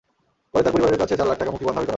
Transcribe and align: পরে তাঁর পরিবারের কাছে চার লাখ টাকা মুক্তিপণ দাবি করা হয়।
পরে 0.51 0.63
তাঁর 0.65 0.73
পরিবারের 0.75 0.99
কাছে 1.01 1.17
চার 1.19 1.27
লাখ 1.29 1.37
টাকা 1.39 1.51
মুক্তিপণ 1.51 1.73
দাবি 1.75 1.75
করা 1.75 1.83
হয়। 1.85 1.89